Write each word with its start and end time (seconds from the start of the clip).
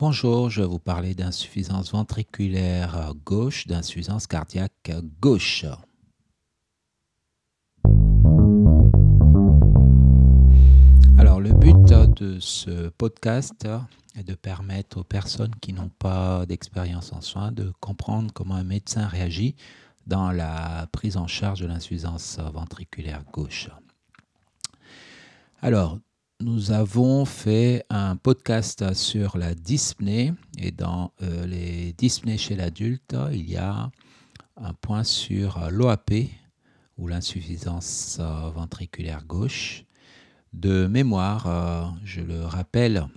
Bonjour, 0.00 0.48
je 0.48 0.60
vais 0.60 0.68
vous 0.68 0.78
parler 0.78 1.12
d'insuffisance 1.12 1.90
ventriculaire 1.90 3.14
gauche, 3.24 3.66
d'insuffisance 3.66 4.28
cardiaque 4.28 4.92
gauche. 5.20 5.64
Alors 11.18 11.40
le 11.40 11.52
but 11.52 11.74
de 12.16 12.38
ce 12.38 12.90
podcast 12.90 13.66
est 14.16 14.22
de 14.22 14.36
permettre 14.36 14.98
aux 14.98 15.04
personnes 15.04 15.56
qui 15.60 15.72
n'ont 15.72 15.90
pas 15.98 16.46
d'expérience 16.46 17.12
en 17.12 17.20
soins 17.20 17.50
de 17.50 17.72
comprendre 17.80 18.32
comment 18.32 18.54
un 18.54 18.62
médecin 18.62 19.08
réagit 19.08 19.56
dans 20.06 20.30
la 20.30 20.86
prise 20.92 21.16
en 21.16 21.26
charge 21.26 21.58
de 21.58 21.66
l'insuffisance 21.66 22.38
ventriculaire 22.38 23.24
gauche. 23.32 23.68
Alors, 25.60 25.98
nous 26.40 26.70
avons 26.70 27.24
fait 27.24 27.84
un 27.90 28.14
podcast 28.14 28.94
sur 28.94 29.38
la 29.38 29.54
dyspnée 29.54 30.32
et 30.56 30.70
dans 30.70 31.12
euh, 31.20 31.46
les 31.46 31.92
dyspnées 31.94 32.38
chez 32.38 32.54
l'adulte, 32.54 33.16
il 33.32 33.50
y 33.50 33.56
a 33.56 33.90
un 34.56 34.72
point 34.74 35.02
sur 35.02 35.68
l'OAP 35.70 36.12
ou 36.96 37.08
l'insuffisance 37.08 38.18
euh, 38.20 38.50
ventriculaire 38.50 39.24
gauche. 39.24 39.84
De 40.52 40.86
mémoire, 40.86 41.46
euh, 41.48 41.84
je 42.04 42.20
le 42.20 42.44
rappelle, 42.44 43.08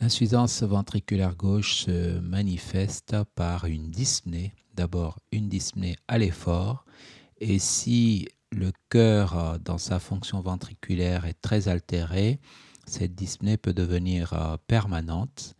l'insuffisance 0.00 0.64
ventriculaire 0.64 1.36
gauche 1.36 1.84
se 1.84 2.18
manifeste 2.18 3.16
par 3.36 3.66
une 3.66 3.90
dyspnée, 3.90 4.54
d'abord 4.74 5.20
une 5.30 5.48
dyspnée 5.48 5.96
à 6.08 6.18
l'effort, 6.18 6.84
et 7.38 7.60
si 7.60 8.28
le 8.54 8.72
cœur, 8.88 9.36
euh, 9.36 9.58
dans 9.58 9.78
sa 9.78 9.98
fonction 9.98 10.40
ventriculaire, 10.40 11.26
est 11.26 11.40
très 11.40 11.68
altéré, 11.68 12.40
cette 12.86 13.14
dyspnée 13.14 13.56
peut 13.56 13.72
devenir 13.72 14.32
euh, 14.32 14.56
permanente. 14.66 15.54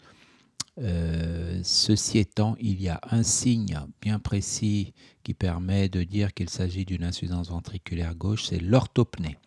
Euh, 0.79 1.61
ceci 1.63 2.19
étant, 2.19 2.57
il 2.59 2.83
y 2.83 2.89
a 2.89 3.01
un 3.11 3.23
signe 3.23 3.79
bien 4.01 4.19
précis 4.19 4.93
qui 5.23 5.35
permet 5.35 5.89
de 5.89 6.03
dire 6.03 6.35
qu'il 6.35 6.51
s'agit 6.51 6.85
d'une 6.85 7.05
insuffisance 7.05 7.49
ventriculaire 7.49 8.15
gauche, 8.15 8.47
c'est 8.49 8.61
l'orthopnée. 8.61 9.39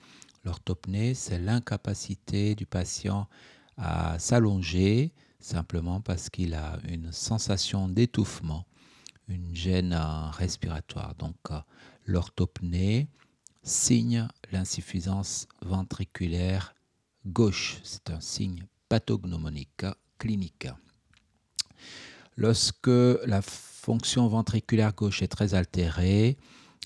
L'orthopnée, 0.45 1.14
c'est 1.14 1.39
l'incapacité 1.39 2.56
du 2.56 2.66
patient 2.66 3.28
à 3.76 4.17
s'allonger 4.20 5.14
simplement 5.39 6.02
parce 6.02 6.30
qu'il 6.30 6.54
a 6.54 6.80
une 6.88 7.11
sensation 7.11 7.89
d'étouffement, 7.89 8.66
une 9.28 9.54
gêne 9.54 9.95
respiratoire. 10.32 11.14
Donc 11.16 11.36
l'orthopnée, 12.06 13.09
signe 13.68 14.28
l'insuffisance 14.52 15.48
ventriculaire 15.62 16.73
gauche. 17.26 17.80
C'est 17.84 18.10
un 18.10 18.22
signe 18.22 18.64
pathognomonique 18.88 19.86
clinique. 20.18 20.68
Lorsque 22.38 22.88
la 22.88 23.42
fonction 23.42 24.28
ventriculaire 24.28 24.94
gauche 24.94 25.22
est 25.22 25.28
très 25.28 25.54
altérée, 25.54 26.38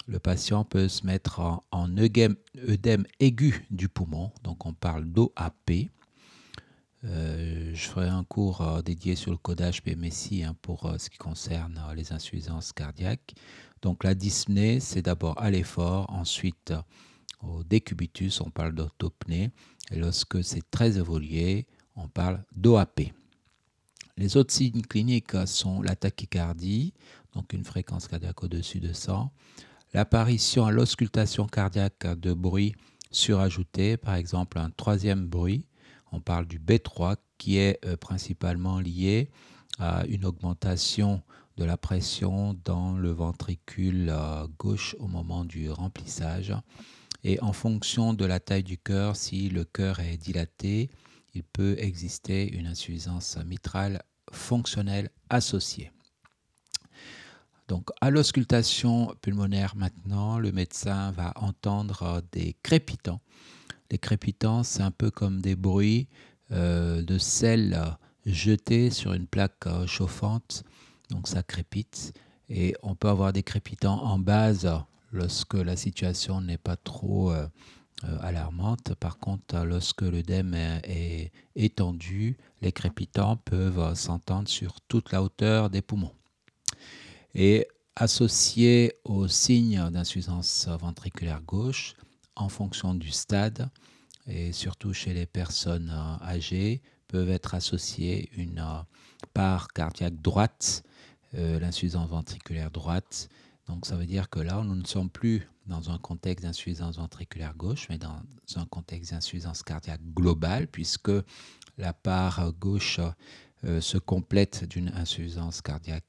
le 0.07 0.19
patient 0.19 0.63
peut 0.63 0.87
se 0.87 1.05
mettre 1.05 1.61
en, 1.71 1.97
œdème, 1.97 2.35
aigu 3.19 3.65
du 3.69 3.87
poumon, 3.87 4.31
donc 4.43 4.65
on 4.65 4.73
parle 4.73 5.05
d'OAP. 5.05 5.71
Euh, 7.03 7.71
je 7.73 7.89
ferai 7.89 8.07
un 8.07 8.23
cours 8.23 8.61
euh, 8.61 8.81
dédié 8.81 9.15
sur 9.15 9.31
le 9.31 9.37
codage 9.37 9.81
PMSI 9.81 10.43
hein, 10.43 10.55
pour 10.61 10.85
euh, 10.85 10.97
ce 10.99 11.09
qui 11.09 11.17
concerne 11.17 11.81
les 11.95 12.13
insuffisances 12.13 12.73
cardiaques. 12.73 13.33
Donc 13.81 14.03
la 14.03 14.13
dyspnée, 14.13 14.79
c'est 14.79 15.01
d'abord 15.01 15.41
à 15.41 15.49
l'effort, 15.49 16.09
ensuite 16.09 16.73
au 17.41 17.63
décubitus, 17.63 18.41
on 18.41 18.49
parle 18.51 18.73
d'autopnée, 18.73 19.51
et 19.91 19.95
lorsque 19.97 20.43
c'est 20.43 20.69
très 20.69 20.97
évolué, 20.97 21.65
on 21.95 22.07
parle 22.07 22.43
d'OAP. 22.55 23.01
Les 24.17 24.37
autres 24.37 24.53
signes 24.53 24.83
cliniques 24.83 25.35
sont 25.47 25.81
la 25.81 25.95
tachycardie, 25.95 26.93
donc 27.33 27.53
une 27.53 27.65
fréquence 27.65 28.07
cardiaque 28.07 28.43
au-dessus 28.43 28.79
de 28.79 28.93
100, 28.93 29.31
l'apparition 29.93 30.65
à 30.65 30.71
l'auscultation 30.71 31.47
cardiaque 31.47 32.05
de 32.19 32.33
bruit 32.33 32.75
surajouté, 33.09 33.97
par 33.97 34.15
exemple 34.15 34.59
un 34.59 34.69
troisième 34.69 35.25
bruit, 35.25 35.65
on 36.11 36.19
parle 36.19 36.45
du 36.45 36.59
B3 36.59 37.15
qui 37.37 37.57
est 37.57 37.83
euh, 37.85 37.97
principalement 37.97 38.79
lié 38.79 39.29
à 39.79 40.05
une 40.07 40.25
augmentation 40.25 41.21
de 41.57 41.63
la 41.65 41.77
pression 41.77 42.55
dans 42.63 42.93
le 42.93 43.11
ventricule 43.11 44.09
euh, 44.09 44.47
gauche 44.57 44.95
au 44.99 45.07
moment 45.07 45.45
du 45.45 45.69
remplissage. 45.69 46.53
Et 47.23 47.39
en 47.41 47.53
fonction 47.53 48.13
de 48.13 48.25
la 48.25 48.39
taille 48.39 48.63
du 48.63 48.77
cœur, 48.77 49.15
si 49.15 49.49
le 49.49 49.63
cœur 49.63 49.99
est 49.99 50.17
dilaté, 50.17 50.89
il 51.33 51.43
peut 51.43 51.75
exister 51.77 52.51
une 52.51 52.67
insuffisance 52.67 53.37
mitrale 53.45 54.01
fonctionnelle 54.31 55.09
associée. 55.29 55.91
Donc 57.67 57.89
à 58.01 58.09
l'auscultation 58.09 59.15
pulmonaire 59.21 59.75
maintenant, 59.75 60.39
le 60.39 60.51
médecin 60.51 61.11
va 61.11 61.31
entendre 61.35 62.21
des 62.31 62.55
crépitants. 62.63 63.21
Les 63.91 63.97
crépitants, 63.97 64.63
c'est 64.63 64.81
un 64.81 64.91
peu 64.91 65.11
comme 65.11 65.41
des 65.41 65.55
bruits 65.55 66.07
euh, 66.51 67.01
de 67.01 67.17
sel 67.17 67.79
jeté 68.25 68.89
sur 68.89 69.13
une 69.13 69.27
plaque 69.27 69.67
euh, 69.67 69.87
chauffante 69.87 70.63
donc 71.11 71.27
ça 71.27 71.43
crépite. 71.43 72.13
Et 72.49 72.75
on 72.81 72.95
peut 72.95 73.09
avoir 73.09 73.33
des 73.33 73.43
crépitants 73.43 74.01
en 74.03 74.17
base 74.17 74.69
lorsque 75.11 75.53
la 75.53 75.75
situation 75.75 76.41
n'est 76.41 76.57
pas 76.57 76.75
trop 76.77 77.31
euh, 77.31 77.47
euh, 78.05 78.17
alarmante. 78.21 78.95
Par 78.95 79.19
contre, 79.19 79.63
lorsque 79.63 80.01
l'œdème 80.01 80.53
est, 80.55 81.31
étendu, 81.55 82.37
les 82.61 82.71
crépitants 82.71 83.37
peuvent 83.37 83.93
s'entendre 83.93 84.47
sur 84.47 84.81
toute 84.81 85.11
la 85.11 85.21
hauteur 85.21 85.69
des 85.69 85.81
poumons. 85.81 86.15
Et 87.35 87.67
associés 87.95 88.93
aux 89.03 89.27
signes 89.27 89.89
d'insuffisance 89.89 90.67
ventriculaire 90.67 91.41
gauche, 91.41 91.95
en 92.35 92.49
fonction 92.49 92.95
du 92.95 93.11
stade, 93.11 93.69
et 94.27 94.53
surtout 94.53 94.93
chez 94.93 95.13
les 95.13 95.25
personnes 95.25 95.91
âgées, 96.21 96.81
peuvent 97.11 97.29
être 97.29 97.53
associés 97.55 98.29
une 98.35 98.63
part 99.33 99.67
cardiaque 99.69 100.21
droite 100.21 100.83
euh, 101.37 101.59
l'insuffisance 101.59 102.09
ventriculaire 102.09 102.71
droite. 102.71 103.29
Donc 103.67 103.85
ça 103.85 103.95
veut 103.95 104.05
dire 104.05 104.29
que 104.29 104.41
là, 104.41 104.61
nous 104.65 104.75
ne 104.75 104.85
sommes 104.85 105.09
plus 105.09 105.47
dans 105.65 105.89
un 105.89 105.97
contexte 105.97 106.43
d'insuffisance 106.45 106.97
ventriculaire 106.97 107.55
gauche, 107.55 107.87
mais 107.89 107.97
dans 107.97 108.21
un 108.57 108.65
contexte 108.65 109.13
d'insuffisance 109.13 109.63
cardiaque 109.63 110.01
globale, 110.13 110.67
puisque 110.67 111.11
la 111.77 111.93
part 111.93 112.51
gauche 112.59 112.99
euh, 113.63 113.79
se 113.79 113.97
complète 113.97 114.65
d'une 114.65 114.89
insuffisance 114.89 115.61
cardiaque 115.61 116.03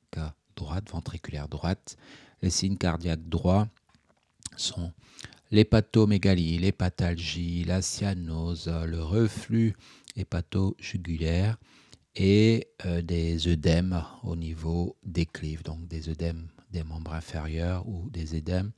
droite, 0.57 0.91
ventriculaire 0.91 1.47
droite. 1.47 1.97
Les 2.41 2.51
signes 2.51 2.77
cardiaques 2.77 3.29
droits 3.29 3.69
sont 4.57 4.93
l'hépatomégalie, 5.53 6.59
l'hépatalgie, 6.59 7.65
la 7.65 7.83
cyanose, 7.83 8.69
le 8.87 9.03
reflux 9.03 9.75
hépato-jugulaire, 10.17 11.57
et 12.15 12.69
euh, 12.85 13.01
des 13.01 13.49
œdèmes 13.49 14.05
au 14.23 14.37
niveau 14.37 14.97
des 15.03 15.27
clives, 15.27 15.63
donc 15.63 15.87
des 15.87 16.09
œdèmes 16.09 16.49
des 16.71 16.83
membres 16.83 17.13
inférieurs 17.13 17.87
ou 17.87 18.09
des 18.11 18.35
œdèmes 18.35 18.73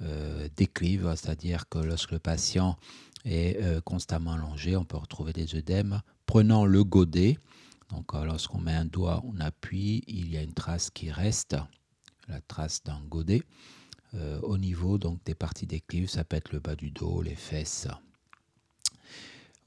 euh, 0.00 0.48
des 0.56 0.68
c'est-à-dire 1.16 1.68
que 1.68 1.78
lorsque 1.78 2.12
le 2.12 2.18
patient 2.20 2.76
est 3.24 3.60
euh, 3.60 3.80
constamment 3.80 4.32
allongé, 4.32 4.76
on 4.76 4.84
peut 4.84 4.96
retrouver 4.96 5.32
des 5.32 5.56
œdèmes. 5.56 6.02
Prenant 6.26 6.64
le 6.64 6.84
godet, 6.84 7.36
donc 7.90 8.12
lorsqu'on 8.12 8.60
met 8.60 8.74
un 8.74 8.84
doigt, 8.84 9.22
on 9.24 9.40
appuie, 9.40 10.04
il 10.06 10.30
y 10.30 10.36
a 10.36 10.42
une 10.42 10.52
trace 10.52 10.90
qui 10.90 11.10
reste, 11.10 11.56
la 12.28 12.40
trace 12.42 12.82
d'un 12.84 13.00
godet. 13.08 13.42
Au 14.42 14.58
niveau 14.58 14.98
donc 14.98 15.22
des 15.24 15.34
parties 15.34 15.66
des 15.66 15.80
clives, 15.80 16.08
ça 16.08 16.24
peut 16.24 16.36
être 16.36 16.52
le 16.52 16.60
bas 16.60 16.74
du 16.76 16.90
dos, 16.90 17.22
les 17.22 17.34
fesses, 17.34 17.88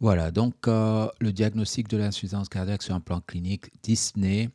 voilà, 0.01 0.31
donc 0.31 0.67
euh, 0.67 1.07
le 1.19 1.31
diagnostic 1.31 1.87
de 1.87 1.95
l'insuffisance 1.95 2.49
cardiaque 2.49 2.81
sur 2.81 2.95
un 2.95 2.99
plan 2.99 3.21
clinique, 3.21 3.69
dyspnée, 3.83 4.49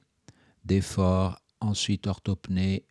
d'effort, 0.65 1.41
ensuite 1.61 2.09
orthopnée, 2.09 2.85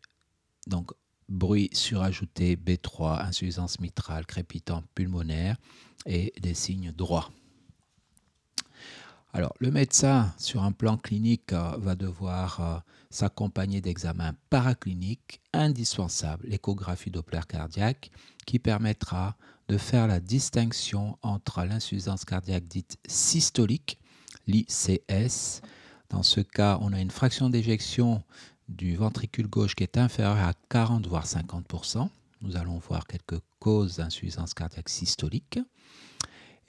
donc 0.66 0.94
bruit 1.28 1.70
surajouté 1.74 2.56
B3, 2.56 3.26
insuffisance 3.26 3.82
mitrale, 3.82 4.26
crépitant 4.26 4.84
pulmonaire 4.96 5.58
et 6.06 6.32
des 6.40 6.54
signes 6.54 6.94
droits. 6.94 7.30
Alors, 9.36 9.54
le 9.60 9.70
médecin, 9.70 10.34
sur 10.38 10.64
un 10.64 10.72
plan 10.72 10.96
clinique, 10.96 11.52
euh, 11.52 11.76
va 11.78 11.96
devoir 11.96 12.62
euh, 12.62 12.78
s'accompagner 13.10 13.82
d'examens 13.82 14.32
paracliniques 14.50 15.42
indispensables, 15.52 16.48
l'échographie 16.48 17.12
Doppler 17.12 17.42
cardiaque, 17.46 18.12
qui 18.46 18.60
permettra 18.60 19.36
de 19.68 19.78
faire 19.78 20.08
la 20.08 20.22
distinction 20.22 21.18
entre 21.22 21.66
l'insuffisance 21.66 22.24
cardiaque 22.24 22.66
dite 22.66 22.98
systolique, 23.08 24.00
l'ICS. 24.48 25.62
Dans 26.10 26.24
ce 26.24 26.40
cas, 26.40 26.78
on 26.80 26.94
a 26.94 27.02
une 27.02 27.12
fraction 27.12 27.50
d'éjection 27.50 28.24
du 28.70 28.96
ventricule 28.96 29.50
gauche 29.50 29.76
qui 29.76 29.84
est 29.84 29.98
inférieure 29.98 30.48
à 30.48 30.54
40 30.70 31.08
voire 31.08 31.26
50% 31.26 32.08
Nous 32.42 32.56
allons 32.56 32.78
voir 32.78 33.06
quelques 33.06 33.42
causes 33.60 33.98
d'insuffisance 33.98 34.54
cardiaque 34.54 34.88
systolique. 34.88 35.60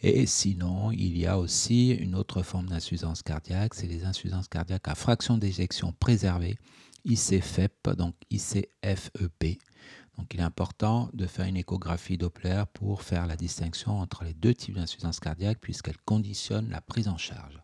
Et 0.02 0.26
sinon, 0.26 0.90
il 0.90 1.16
y 1.16 1.26
a 1.26 1.38
aussi 1.38 1.90
une 1.90 2.14
autre 2.14 2.42
forme 2.42 2.66
d'insuffisance 2.66 3.22
cardiaque, 3.22 3.74
c'est 3.74 3.86
les 3.86 4.04
insuffisances 4.04 4.48
cardiaques 4.48 4.88
à 4.88 4.94
fraction 4.94 5.38
d'éjection 5.38 5.92
préservée, 5.92 6.58
ICFEP, 7.04 7.90
donc 7.96 8.14
ICFEP. 8.30 9.58
Donc 10.18 10.32
il 10.32 10.40
est 10.40 10.44
important 10.44 11.10
de 11.12 11.26
faire 11.26 11.46
une 11.46 11.56
échographie 11.56 12.18
Doppler 12.18 12.64
pour 12.72 13.02
faire 13.02 13.26
la 13.26 13.36
distinction 13.36 13.98
entre 13.98 14.24
les 14.24 14.34
deux 14.34 14.54
types 14.54 14.74
d'insuffisance 14.74 15.20
cardiaque 15.20 15.58
puisqu'elle 15.60 15.98
conditionne 15.98 16.70
la 16.70 16.80
prise 16.80 17.08
en 17.08 17.18
charge. 17.18 17.60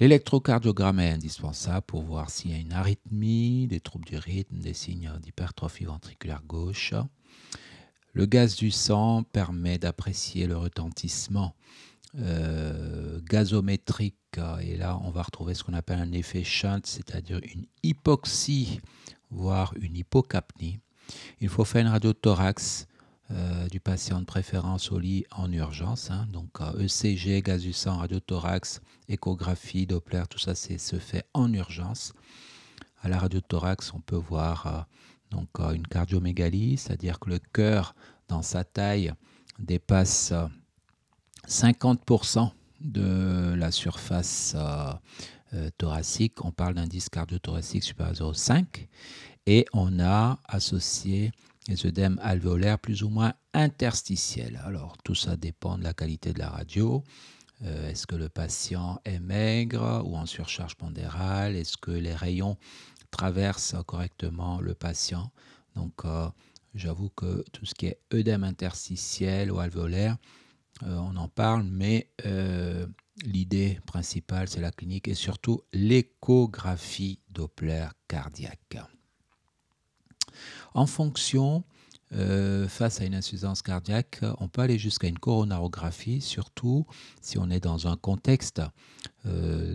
L'électrocardiogramme 0.00 1.00
est 1.00 1.10
indispensable 1.10 1.84
pour 1.84 2.02
voir 2.02 2.30
s'il 2.30 2.52
y 2.52 2.54
a 2.54 2.58
une 2.58 2.72
arythmie, 2.72 3.66
des 3.66 3.80
troubles 3.80 4.04
du 4.04 4.16
rythme, 4.16 4.60
des 4.60 4.72
signes 4.72 5.10
d'hypertrophie 5.20 5.84
ventriculaire 5.84 6.42
gauche. 6.44 6.94
Le 8.18 8.26
gaz 8.26 8.56
du 8.56 8.72
sang 8.72 9.22
permet 9.22 9.78
d'apprécier 9.78 10.48
le 10.48 10.56
retentissement 10.56 11.54
euh, 12.18 13.20
gazométrique 13.20 14.16
et 14.60 14.76
là 14.76 14.98
on 15.04 15.10
va 15.12 15.22
retrouver 15.22 15.54
ce 15.54 15.62
qu'on 15.62 15.72
appelle 15.72 16.00
un 16.00 16.10
effet 16.10 16.42
shunt, 16.42 16.80
c'est-à-dire 16.82 17.38
une 17.44 17.66
hypoxie, 17.84 18.80
voire 19.30 19.72
une 19.80 19.96
hypocapnie. 19.96 20.80
Il 21.40 21.48
faut 21.48 21.64
faire 21.64 21.82
une 21.82 21.92
radiothorax 21.92 22.88
euh, 23.30 23.68
du 23.68 23.78
patient 23.78 24.18
de 24.18 24.26
préférence 24.26 24.90
au 24.90 24.98
lit 24.98 25.24
en 25.30 25.52
urgence. 25.52 26.10
Hein. 26.10 26.26
donc 26.32 26.60
ECG, 26.60 27.38
e 27.38 27.40
gaz 27.40 27.62
du 27.62 27.72
sang, 27.72 27.98
radiothorax, 27.98 28.80
échographie, 29.08 29.86
Doppler, 29.86 30.24
tout 30.28 30.40
ça 30.40 30.56
se 30.56 30.98
fait 30.98 31.24
en 31.34 31.52
urgence. 31.52 32.14
À 33.00 33.08
la 33.08 33.20
radiothorax, 33.20 33.94
on 33.94 34.00
peut 34.00 34.16
voir 34.16 34.66
euh, 34.66 34.80
donc 35.30 35.48
euh, 35.60 35.72
une 35.72 35.86
cardiomégalie, 35.86 36.76
c'est-à-dire 36.76 37.18
que 37.18 37.30
le 37.30 37.38
cœur 37.38 37.94
dans 38.28 38.42
sa 38.42 38.64
taille 38.64 39.12
dépasse 39.58 40.32
50% 41.46 42.50
de 42.80 43.54
la 43.54 43.72
surface 43.72 44.54
thoracique. 45.78 46.44
On 46.44 46.52
parle 46.52 46.74
d'indice 46.74 47.08
cardiothoracique 47.08 47.82
supérieur 47.82 48.12
à 48.12 48.32
0,5 48.32 48.86
et 49.46 49.64
on 49.72 49.98
a 49.98 50.38
associé 50.46 51.32
les 51.68 51.86
œdèmes 51.86 52.18
alvéolaires 52.22 52.78
plus 52.78 53.02
ou 53.02 53.08
moins 53.08 53.34
interstitiels. 53.54 54.60
Alors 54.64 54.96
tout 55.04 55.14
ça 55.14 55.36
dépend 55.36 55.78
de 55.78 55.84
la 55.84 55.94
qualité 55.94 56.32
de 56.32 56.38
la 56.38 56.48
radio. 56.48 57.04
Euh, 57.64 57.90
est-ce 57.90 58.06
que 58.06 58.14
le 58.14 58.28
patient 58.28 59.00
est 59.04 59.18
maigre 59.18 60.02
ou 60.04 60.16
en 60.16 60.26
surcharge 60.26 60.76
pondérale? 60.76 61.56
Est-ce 61.56 61.76
que 61.76 61.90
les 61.90 62.14
rayons 62.14 62.56
traversent 63.10 63.76
correctement 63.86 64.60
le 64.60 64.74
patient 64.74 65.30
Donc 65.74 66.04
euh, 66.04 66.28
j'avoue 66.74 67.10
que 67.10 67.44
tout 67.52 67.64
ce 67.66 67.74
qui 67.74 67.86
est 67.86 68.00
œdème 68.12 68.44
interstitiel 68.44 69.50
ou 69.50 69.58
alvéolaire, 69.58 70.16
euh, 70.84 70.96
on 70.96 71.16
en 71.16 71.28
parle, 71.28 71.64
mais 71.64 72.10
l'idée 73.24 73.80
principale 73.86 74.48
c'est 74.48 74.60
la 74.60 74.70
clinique 74.70 75.08
et 75.08 75.14
surtout 75.14 75.62
l'échographie 75.72 77.20
Doppler 77.30 77.86
cardiaque. 78.06 78.78
En 80.74 80.86
fonction, 80.86 81.64
euh, 82.14 82.68
face 82.68 83.00
à 83.00 83.04
une 83.04 83.14
insuffisance 83.14 83.60
cardiaque, 83.60 84.20
on 84.38 84.48
peut 84.48 84.62
aller 84.62 84.78
jusqu'à 84.78 85.08
une 85.08 85.18
coronarographie, 85.18 86.20
surtout 86.20 86.86
si 87.20 87.38
on 87.38 87.50
est 87.50 87.60
dans 87.60 87.86
un 87.86 87.96
contexte 87.96 88.62
euh, 89.26 89.74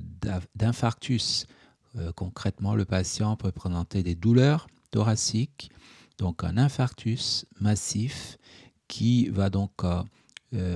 d'infarctus. 0.56 1.46
Euh, 1.96 2.12
concrètement, 2.14 2.76
le 2.76 2.86
patient 2.86 3.36
peut 3.36 3.52
présenter 3.52 4.04
des 4.04 4.16
douleurs 4.16 4.68
thoraciques, 4.92 5.72
donc 6.18 6.44
un 6.44 6.58
infarctus 6.58 7.46
massif 7.60 8.38
qui 8.88 9.30
va 9.30 9.50
donc 9.50 9.72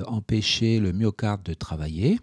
empêcher 0.08 0.80
le 0.80 0.92
myocarde 0.92 1.44
de 1.44 1.54
travailler. 1.54 2.20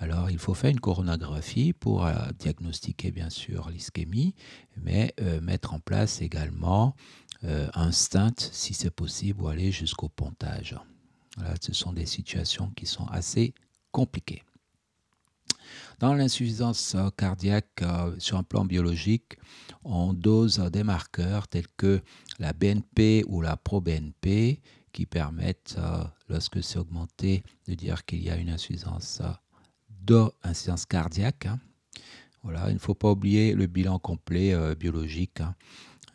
Alors, 0.00 0.28
il 0.28 0.38
faut 0.38 0.54
faire 0.54 0.70
une 0.70 0.80
coronagraphie 0.80 1.72
pour 1.72 2.04
diagnostiquer 2.36 3.12
bien 3.12 3.30
sûr 3.30 3.70
l'ischémie, 3.70 4.34
mais 4.76 5.14
mettre 5.40 5.72
en 5.72 5.78
place 5.78 6.20
également 6.20 6.96
euh, 7.44 7.68
un 7.72 7.90
stint 7.90 8.34
si 8.38 8.74
c'est 8.74 8.90
possible 8.90 9.42
ou 9.42 9.48
aller 9.48 9.72
jusqu'au 9.72 10.08
pontage. 10.08 10.76
ce 11.60 11.72
sont 11.72 11.92
des 11.92 12.04
situations 12.04 12.70
qui 12.76 12.84
sont 12.84 13.06
assez 13.06 13.54
compliquées. 13.92 14.42
Dans 16.00 16.14
l'insuffisance 16.14 16.96
cardiaque 17.18 17.82
euh, 17.82 18.14
sur 18.18 18.38
un 18.38 18.42
plan 18.42 18.64
biologique, 18.64 19.36
on 19.84 20.14
dose 20.14 20.58
des 20.72 20.82
marqueurs 20.82 21.46
tels 21.46 21.68
que 21.76 22.00
la 22.38 22.54
BNP 22.54 23.22
ou 23.28 23.42
la 23.42 23.58
pro-BNP 23.58 24.62
qui 24.92 25.04
permettent, 25.04 25.76
euh, 25.78 26.02
lorsque 26.30 26.64
c'est 26.64 26.78
augmenté, 26.78 27.44
de 27.68 27.74
dire 27.74 28.06
qu'il 28.06 28.22
y 28.22 28.30
a 28.30 28.36
une 28.36 28.48
insuffisance 28.48 29.20
d'insuffisance 30.00 30.86
cardiaque. 30.86 31.44
Hein. 31.44 31.60
Voilà, 32.42 32.70
il 32.70 32.74
ne 32.74 32.78
faut 32.78 32.94
pas 32.94 33.10
oublier 33.10 33.52
le 33.52 33.66
bilan 33.66 33.98
complet 33.98 34.74
biologique. 34.74 35.42
Hein. 35.42 35.54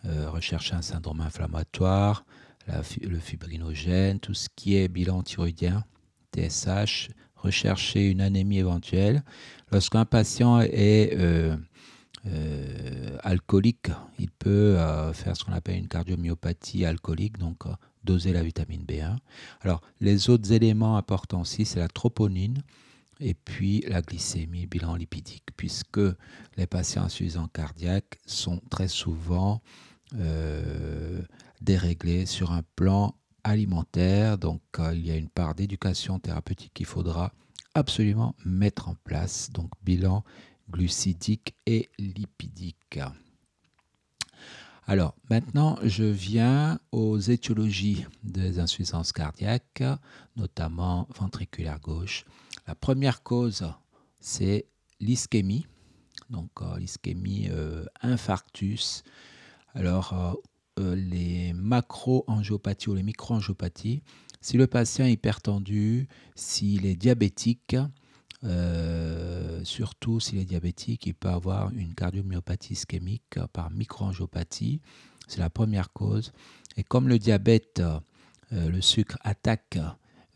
Euh, 0.06 0.32
rechercher 0.32 0.74
un 0.74 0.82
syndrome 0.82 1.22
inflammatoire, 1.22 2.26
le 2.68 3.20
fibrinogène, 3.20 4.20
tout 4.20 4.34
ce 4.34 4.50
qui 4.56 4.76
est 4.76 4.88
bilan 4.88 5.22
thyroïdien, 5.22 5.84
TSH, 6.36 7.10
rechercher 7.46 8.10
une 8.10 8.22
anémie 8.22 8.60
éventuelle. 8.60 9.24
Lorsqu'un 9.72 10.06
patient 10.06 10.62
est 10.62 11.18
euh, 11.18 11.56
euh, 12.28 13.18
alcoolique, 13.24 13.90
il 14.20 14.30
peut 14.32 14.78
faire 15.14 15.36
ce 15.36 15.44
qu'on 15.44 15.54
appelle 15.54 15.78
une 15.78 15.88
cardiomyopathie 15.88 16.86
alcoolique, 16.86 17.38
donc 17.38 17.64
doser 18.04 18.34
la 18.34 18.44
vitamine 18.44 18.84
B1. 18.84 19.18
Alors, 19.62 19.82
les 20.00 20.30
autres 20.30 20.52
éléments 20.52 20.98
importants 20.98 21.42
aussi, 21.42 21.66
c'est 21.66 21.80
la 21.80 21.88
troponine 21.88 22.62
et 23.20 23.34
puis 23.34 23.84
la 23.88 24.02
glycémie, 24.02 24.68
bilan 24.68 24.96
lipidique, 24.96 25.48
puisque 25.56 26.02
les 26.58 26.68
patients 26.68 27.04
insuffisants 27.04 27.48
cardiaques 27.48 28.20
sont 28.26 28.62
très 28.70 28.88
souvent 28.88 29.62
euh, 30.16 31.22
déréglé 31.62 32.26
sur 32.26 32.52
un 32.52 32.62
plan 32.76 33.16
alimentaire. 33.46 34.38
Donc 34.38 34.62
euh, 34.80 34.94
il 34.94 35.06
y 35.06 35.12
a 35.12 35.16
une 35.16 35.30
part 35.30 35.56
d'éducation 35.56 36.20
thérapeutique 36.20 36.74
qu'il 36.74 36.86
faudra 36.86 37.32
absolument 37.74 38.36
mettre 38.44 38.90
en 38.90 38.96
place. 39.04 39.50
Donc 39.52 39.72
bilan 39.84 40.24
glucidique 40.70 41.56
et 41.66 41.90
lipidique. 42.00 43.00
Alors 44.88 45.16
maintenant, 45.30 45.78
je 45.84 46.04
viens 46.04 46.80
aux 46.92 47.18
étiologies 47.18 48.06
des 48.24 48.60
insuffisances 48.60 49.12
cardiaques, 49.12 49.84
notamment 50.36 51.08
ventriculaire 51.16 51.80
gauche. 51.80 52.26
La 52.68 52.76
première 52.76 53.24
cause, 53.24 53.72
c'est 54.20 54.66
l'ischémie, 55.00 55.66
donc 56.30 56.50
euh, 56.62 56.78
l'ischémie 56.78 57.50
infarctus 58.02 59.04
alors, 59.76 60.14
euh, 60.14 60.34
euh, 60.80 60.96
les 60.96 61.54
macro-angiopathies 61.54 62.90
ou 62.90 62.96
les 62.96 63.04
micro-angiopathies, 63.04 64.04
si 64.42 64.58
le 64.58 64.68
patient 64.68 65.06
est 65.06 65.14
hypertendu, 65.14 66.08
s'il 66.36 66.86
est 66.86 66.96
diabétique, 66.96 67.76
euh, 68.44 69.64
surtout 69.64 70.20
s'il 70.20 70.38
est 70.40 70.46
diabétique, 70.46 71.06
il 71.06 71.16
peut 71.16 71.30
avoir 71.30 71.72
une 71.72 71.96
cardiomyopathie 71.96 72.74
ischémique 72.74 73.40
par 73.54 73.72
microangiopathie. 73.72 74.82
C'est 75.28 75.40
la 75.40 75.50
première 75.50 75.92
cause. 75.94 76.32
Et 76.78 76.84
comme 76.84 77.08
le 77.08 77.18
diabète, 77.18 77.82
le 78.52 78.82
sucre 78.82 79.18
attaque 79.22 79.80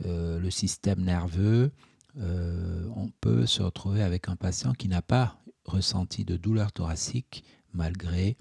le 0.03 0.49
système 0.49 1.01
nerveux, 1.01 1.71
on 2.15 3.11
peut 3.21 3.45
se 3.45 3.61
retrouver 3.61 4.01
avec 4.01 4.29
un 4.29 4.35
patient 4.35 4.73
qui 4.73 4.87
n'a 4.87 5.03
pas 5.03 5.39
ressenti 5.65 6.25
de 6.25 6.37
douleur 6.37 6.71
thoracique 6.71 7.43
malgré 7.73 8.37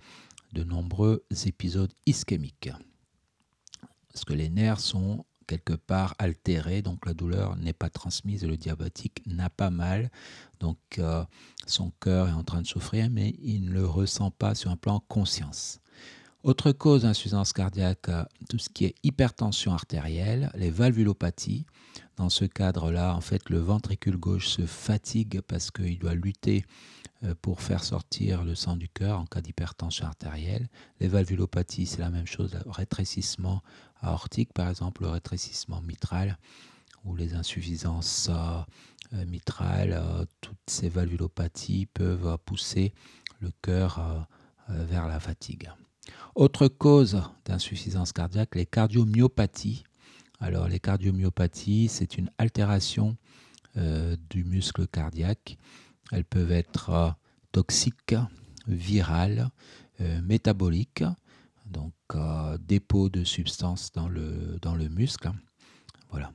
de 0.53 0.65
nombreux 0.65 1.25
épisodes 1.47 1.93
ischémiques. 2.07 2.71
Parce 4.13 4.25
que 4.25 4.33
les 4.33 4.49
nerfs 4.49 4.81
sont 4.81 5.25
quelque 5.47 5.73
part 5.73 6.15
altérés, 6.19 6.83
donc 6.83 7.07
la 7.07 7.15
douleur 7.15 7.57
n'est 7.57 7.73
pas 7.73 7.91
transmise 7.91 8.45
et 8.45 8.47
le 8.47 8.57
diabétique 8.57 9.23
n'a 9.27 9.51
pas 9.51 9.71
mal. 9.71 10.11
Donc 10.61 10.79
euh, 10.99 11.25
son 11.67 11.91
cœur 12.01 12.29
est 12.29 12.33
en 12.33 12.45
train 12.45 12.63
de 12.63 12.67
souffrir, 12.67 13.09
mais 13.11 13.35
il 13.43 13.65
ne 13.65 13.71
le 13.73 13.87
ressent 13.87 14.31
pas 14.31 14.55
sur 14.55 14.71
un 14.71 14.77
plan 14.77 15.01
conscience. 15.09 15.81
Autre 16.45 16.71
cause 16.71 17.03
d'insuffisance 17.03 17.53
cardiaque, 17.53 18.11
tout 18.49 18.59
ce 18.59 18.69
qui 18.69 18.85
est 18.85 18.95
hypertension 19.03 19.73
artérielle, 19.73 20.53
les 20.55 20.71
valvulopathies. 20.71 21.67
Dans 22.17 22.31
ce 22.31 22.45
cadre-là, 22.45 23.15
en 23.15 23.21
fait, 23.21 23.51
le 23.51 23.59
ventricule 23.59 24.17
gauche 24.17 24.49
se 24.49 24.67
fatigue 24.67 25.41
parce 25.41 25.71
qu'il 25.71 25.99
doit 25.99 26.15
lutter 26.15 26.65
pour 27.43 27.63
faire 27.63 27.83
sortir 27.83 28.45
le 28.45 28.55
sang 28.55 28.77
du 28.77 28.89
cœur 28.89 29.19
en 29.19 29.27
cas 29.27 29.41
d'hypertension 29.41 30.07
artérielle. 30.07 30.69
Les 31.01 31.09
valvulopathies, 31.09 31.87
c'est 31.87 32.01
la 32.01 32.11
même 32.11 32.27
chose, 32.27 32.55
le 32.65 32.71
rétrécissement 32.71 33.63
aortique, 34.03 34.53
par 34.53 34.69
exemple, 34.69 35.03
le 35.03 35.09
rétrécissement 35.09 35.81
mitral 35.81 36.39
ou 37.05 37.17
les 37.17 37.35
insuffisances 37.35 38.29
euh, 38.31 38.61
euh, 39.15 39.25
mitrales, 39.27 40.01
toutes 40.41 40.59
ces 40.67 40.89
valvulopathies 40.89 41.87
peuvent 41.87 42.39
pousser 42.45 42.93
le 43.41 43.51
cœur 43.63 44.27
vers 44.69 45.09
la 45.09 45.19
fatigue. 45.19 45.71
Autre 46.35 46.69
cause 46.69 47.23
d'insuffisance 47.45 48.13
cardiaque, 48.13 48.55
les 48.55 48.67
cardiomyopathies. 48.67 49.85
Alors 50.41 50.69
les 50.69 50.79
cardiomyopathies, 50.81 51.89
c'est 51.89 52.19
une 52.19 52.31
altération 52.39 53.17
du 53.77 54.45
muscle 54.45 54.87
cardiaque. 54.89 55.57
Elles 56.13 56.25
peuvent 56.25 56.53
être 56.53 57.15
toxiques, 57.53 58.15
virales, 58.67 59.51
métaboliques, 60.23 61.05
donc 61.67 61.93
dépôt 62.61 63.09
de 63.09 63.25
substances 63.25 63.93
dans 63.93 64.09
le, 64.09 64.59
dans 64.63 64.75
le 64.75 64.89
muscle. 64.89 65.31
Voilà. 66.11 66.33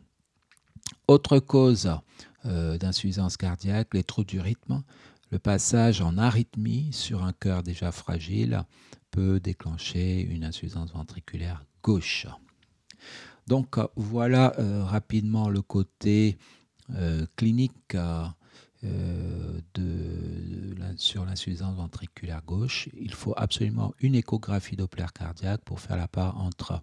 Autre 1.08 1.40
cause 1.40 1.90
d'insuffisance 2.44 3.38
cardiaque, 3.38 3.94
les 3.94 4.04
trous 4.04 4.24
du 4.26 4.40
rythme. 4.40 4.84
Le 5.32 5.40
passage 5.40 6.02
en 6.02 6.20
arythmie 6.20 6.94
sur 6.94 7.24
un 7.24 7.34
cœur 7.34 7.64
déjà 7.64 7.92
fragile 7.92 8.64
peut 9.10 9.40
déclencher 9.40 10.22
une 10.22 10.44
insuffisance 10.44 10.92
ventriculaire 10.92 11.66
gauche. 11.82 12.28
Donc 13.48 13.78
voilà 13.96 14.54
euh, 14.60 14.84
rapidement 14.84 15.50
le 15.50 15.62
côté 15.62 16.38
euh, 16.96 17.26
clinique 17.36 17.96
euh, 18.84 19.62
sur 20.98 21.26
l'insuffisance 21.26 21.76
ventriculaire 21.76 22.42
gauche. 22.46 22.90
Il 23.00 23.14
faut 23.14 23.34
absolument 23.38 23.94
une 24.00 24.16
échographie 24.16 24.76
Doppler 24.76 25.06
cardiaque 25.14 25.62
pour 25.66 25.80
faire 25.80 25.98
la 25.98 26.08
part 26.08 26.40
entre 26.40 26.82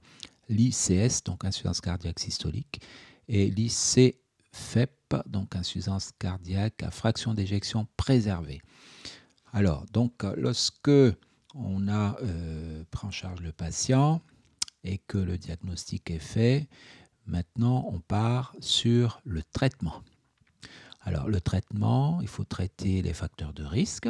l'ICS, 0.48 1.22
donc 1.24 1.44
insuffisance 1.44 1.80
cardiaque 1.80 2.18
systolique, 2.18 2.80
et 3.28 3.50
l'ICFEP, 3.50 5.14
donc 5.26 5.54
insuffisance 5.54 6.10
cardiaque 6.18 6.82
à 6.82 6.90
fraction 6.90 7.34
d'éjection 7.34 7.86
préservée. 7.96 8.60
Alors, 9.52 9.86
donc, 9.92 10.24
lorsque 10.36 10.90
on 11.54 11.88
a 11.88 12.16
euh, 12.22 12.84
pris 12.90 13.06
en 13.06 13.10
charge 13.10 13.40
le 13.40 13.52
patient 13.52 14.22
et 14.84 14.98
que 14.98 15.18
le 15.18 15.38
diagnostic 15.38 16.10
est 16.10 16.18
fait, 16.18 16.68
maintenant 17.26 17.88
on 17.92 18.00
part 18.00 18.54
sur 18.60 19.20
le 19.24 19.42
traitement. 19.42 20.02
Alors, 21.02 21.28
le 21.28 21.40
traitement, 21.40 22.20
il 22.20 22.28
faut 22.28 22.44
traiter 22.44 23.02
les 23.02 23.14
facteurs 23.14 23.52
de 23.52 23.64
risque. 23.64 24.08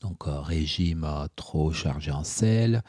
Donc, 0.00 0.26
euh, 0.26 0.40
régime 0.40 1.04
euh, 1.04 1.26
trop 1.36 1.72
chargé 1.72 2.10
en 2.10 2.24
sel, 2.24 2.82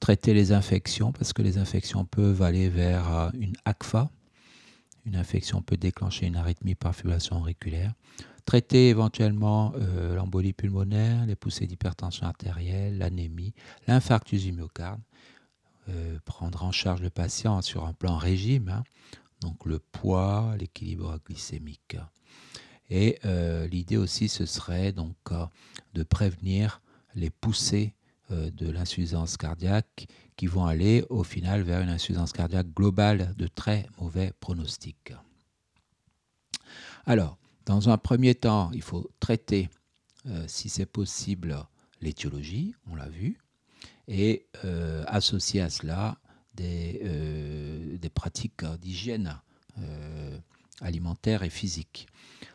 traiter 0.00 0.34
les 0.34 0.52
infections 0.52 1.12
parce 1.12 1.32
que 1.32 1.42
les 1.42 1.58
infections 1.58 2.04
peuvent 2.04 2.42
aller 2.42 2.68
vers 2.68 3.30
une 3.34 3.54
ACFA, 3.64 4.10
une 5.06 5.16
infection 5.16 5.62
peut 5.62 5.76
déclencher 5.76 6.26
une 6.26 6.36
arythmie 6.36 6.74
par 6.74 6.94
fibrillation 6.94 7.36
auriculaire. 7.36 7.94
Traiter 8.44 8.88
éventuellement 8.88 9.72
euh, 9.76 10.14
l'embolie 10.16 10.52
pulmonaire, 10.52 11.24
les 11.26 11.36
poussées 11.36 11.66
d'hypertension 11.66 12.26
artérielle, 12.26 12.98
l'anémie, 12.98 13.54
l'infarctus 13.86 14.42
du 14.42 14.52
myocarde. 14.52 15.00
Euh, 15.88 16.18
prendre 16.24 16.64
en 16.64 16.72
charge 16.72 17.00
le 17.00 17.10
patient 17.10 17.62
sur 17.62 17.86
un 17.86 17.92
plan 17.92 18.16
régime, 18.16 18.68
hein. 18.68 18.82
Donc 19.46 19.64
le 19.64 19.78
poids, 19.78 20.54
l'équilibre 20.58 21.18
glycémique. 21.24 21.96
Et 22.90 23.18
euh, 23.24 23.66
l'idée 23.68 23.96
aussi, 23.96 24.28
ce 24.28 24.44
serait 24.44 24.92
donc 24.92 25.16
de 25.94 26.02
prévenir 26.02 26.80
les 27.14 27.30
poussées 27.30 27.94
de 28.30 28.68
l'insuffisance 28.68 29.36
cardiaque 29.36 30.08
qui 30.36 30.48
vont 30.48 30.66
aller 30.66 31.04
au 31.10 31.22
final 31.22 31.62
vers 31.62 31.80
une 31.80 31.90
insuffisance 31.90 32.32
cardiaque 32.32 32.74
globale 32.74 33.34
de 33.36 33.46
très 33.46 33.88
mauvais 34.00 34.32
pronostic. 34.40 35.12
Alors, 37.06 37.38
dans 37.66 37.88
un 37.88 37.98
premier 37.98 38.34
temps, 38.34 38.70
il 38.72 38.82
faut 38.82 39.08
traiter, 39.20 39.68
euh, 40.26 40.44
si 40.48 40.68
c'est 40.68 40.86
possible, 40.86 41.56
l'étiologie, 42.00 42.74
on 42.90 42.96
l'a 42.96 43.08
vu, 43.08 43.38
et 44.08 44.46
euh, 44.64 45.04
associer 45.06 45.60
à 45.60 45.70
cela 45.70 46.18
des, 46.56 47.00
euh, 47.04 47.98
des 47.98 48.08
pratiques 48.08 48.64
d'hygiène 48.80 49.40
alimentaire 50.80 51.42
et 51.42 51.50
physique. 51.50 52.06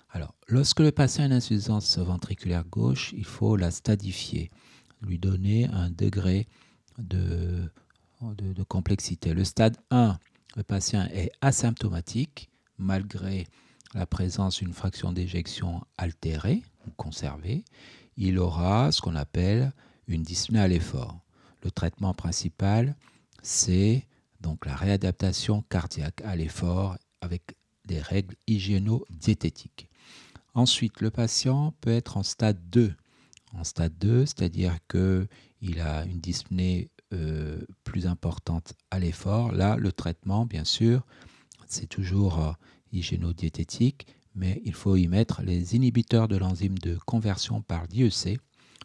Alors, 0.10 0.34
lorsque 0.48 0.80
le 0.80 0.92
patient 0.92 1.24
a 1.24 1.28
une 1.28 1.34
insuffisance 1.34 1.98
ventriculaire 1.98 2.66
gauche, 2.66 3.14
il 3.16 3.26
faut 3.26 3.56
la 3.56 3.72
stadifier, 3.72 4.50
lui 5.02 5.20
donner 5.20 5.68
un 5.68 5.90
degré 5.90 6.48
de, 6.98 7.70
de, 8.22 8.64
complexité. 8.64 9.34
Le 9.34 9.44
stade 9.44 9.78
1, 9.90 10.18
le 10.58 10.64
patient 10.64 11.08
est 11.14 11.32
asymptomatique 11.42 12.50
malgré 12.78 13.48
la 13.94 14.06
présence 14.06 14.60
d'une 14.60 14.74
fraction 14.74 15.12
d'éjection 15.12 15.82
altérée 15.98 16.62
ou 16.88 16.92
conservée. 16.92 17.64
Il 18.18 18.38
aura 18.38 18.92
ce 18.92 19.02
qu'on 19.02 19.16
appelle 19.16 19.72
une 20.08 20.24
dyspnée 20.24 20.60
à 20.60 20.68
l'effort. 20.68 21.20
Le 21.64 21.72
traitement 21.72 22.14
principal, 22.14 22.96
c'est 23.42 24.08
donc 24.40 24.66
la 24.66 24.76
réadaptation 24.76 25.64
cardiaque 25.70 26.22
à 26.24 26.36
l'effort 26.36 26.98
avec 27.22 27.56
des 27.86 28.00
règles 28.00 28.36
hygiéno-diététiques. 28.48 29.88
Ensuite, 30.54 31.02
le 31.02 31.12
patient 31.12 31.74
peut 31.82 31.92
être 31.92 32.18
en 32.18 32.24
stade 32.24 32.60
2. 32.70 32.94
En 33.54 33.64
stade 33.64 33.98
2, 34.00 34.26
c'est-à-dire 34.26 34.78
qu'il 34.90 35.80
a 35.80 36.06
une 36.06 36.20
dyspnée 36.20 36.90
euh, 37.14 37.62
plus 37.84 38.08
importante 38.08 38.74
à 38.90 39.00
l'effort. 39.00 39.52
Là, 39.52 39.76
le 39.78 39.92
traitement, 39.92 40.46
bien 40.46 40.64
sûr, 40.64 41.06
c'est 41.68 41.88
toujours 41.88 42.40
euh, 42.40 42.52
hygiéno-diététique, 42.92 44.08
mais 44.36 44.62
il 44.66 44.74
faut 44.74 44.96
y 44.96 45.08
mettre 45.08 45.42
les 45.42 45.76
inhibiteurs 45.76 46.28
de 46.28 46.38
l'enzyme 46.38 46.78
de 46.80 46.98
conversion 47.06 47.62
par 47.62 47.86
l'IEC, 47.88 48.40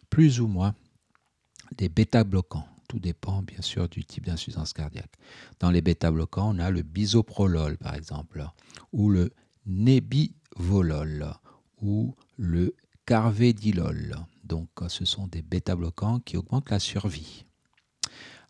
plus 0.09 0.39
ou 0.41 0.47
moins 0.47 0.73
des 1.77 1.89
bêta-bloquants. 1.89 2.67
Tout 2.87 2.99
dépend 2.99 3.41
bien 3.41 3.61
sûr 3.61 3.89
du 3.89 4.05
type 4.05 4.25
d'insuffisance 4.25 4.73
cardiaque. 4.73 5.13
Dans 5.59 5.71
les 5.71 5.81
bêta-bloquants, 5.81 6.55
on 6.55 6.59
a 6.59 6.71
le 6.71 6.81
bisoprolol 6.83 7.77
par 7.77 7.95
exemple, 7.95 8.45
ou 8.93 9.09
le 9.09 9.33
nebivolol, 9.65 11.33
ou 11.81 12.15
le 12.37 12.75
carvedilol. 13.05 14.15
Donc 14.43 14.69
ce 14.87 15.05
sont 15.05 15.27
des 15.27 15.41
bêta-bloquants 15.41 16.19
qui 16.21 16.37
augmentent 16.37 16.69
la 16.69 16.79
survie 16.79 17.45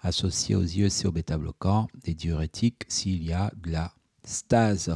associés 0.01 0.55
aux 0.55 0.63
IEC 0.63 1.05
au 1.05 1.11
bêta-bloquants, 1.11 1.87
des 2.03 2.13
diurétiques 2.13 2.83
s'il 2.87 3.23
y 3.23 3.33
a 3.33 3.51
de 3.57 3.71
la 3.71 3.93
stase 4.23 4.95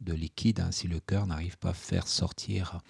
de 0.00 0.12
liquide, 0.12 0.60
hein, 0.60 0.70
si 0.70 0.88
le 0.88 1.00
cœur 1.00 1.26
n'arrive 1.26 1.58
pas 1.58 1.70
à 1.70 1.74
faire 1.74 2.06
sortir 2.06 2.80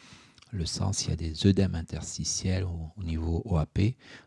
le 0.50 0.66
sang, 0.66 0.92
s'il 0.92 1.10
y 1.10 1.12
a 1.12 1.16
des 1.16 1.46
œdèmes 1.46 1.74
interstitiels 1.74 2.64
au, 2.64 3.02
niveau 3.02 3.42
OAP, 3.44 3.78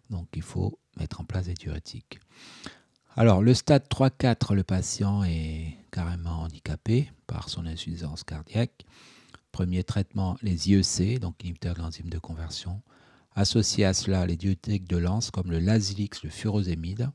donc 0.10 0.28
il 0.36 0.42
faut 0.42 0.80
mettre 1.00 1.22
en 1.22 1.26
place 1.26 1.46
des 1.46 1.54
diurétiques. 1.54 2.20
Alors, 3.16 3.42
le 3.42 3.54
stade 3.54 3.84
3-4, 3.90 4.54
le 4.54 4.64
patient 4.64 5.24
est 5.24 5.76
carrément 5.92 6.44
handicapé 6.44 7.12
par 7.28 7.50
son 7.50 7.66
insuffisance 7.66 8.24
cardiaque. 8.24 8.86
Premier 9.52 9.84
traitement, 9.84 10.38
les 10.42 10.70
IEC, 10.70 11.20
donc 11.20 11.44
inhibiteurs 11.44 11.76
de 11.76 11.82
l'enzyme 11.82 12.10
de 12.10 12.20
conversion. 12.20 12.82
Associé 13.36 13.86
à 13.86 13.94
cela, 13.94 14.26
les 14.26 14.38
diurétiques 14.38 14.88
de 14.88 14.98
lance 14.98 15.32
comme 15.32 15.52
le 15.52 15.60
Lazilix, 15.60 16.24
le 16.24 16.30
furosémide. 16.30 17.10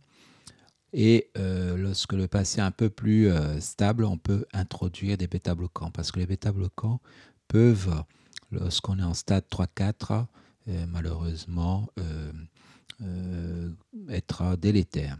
Et 0.92 1.30
euh, 1.38 1.76
lorsque 1.76 2.12
le 2.12 2.28
patient 2.28 2.64
est 2.64 2.66
un 2.66 2.70
peu 2.70 2.90
plus 2.90 3.28
euh, 3.28 3.60
stable, 3.60 4.04
on 4.04 4.18
peut 4.18 4.46
introduire 4.52 5.16
des 5.16 5.26
bêta-bloquants 5.26 5.90
parce 5.90 6.12
que 6.12 6.20
les 6.20 6.26
bêta-bloquants 6.26 7.00
peuvent, 7.48 8.04
lorsqu'on 8.52 8.98
est 8.98 9.02
en 9.02 9.14
stade 9.14 9.44
3-4, 9.50 10.26
euh, 10.68 10.86
malheureusement 10.88 11.88
être 14.08 14.56
délétères. 14.56 15.18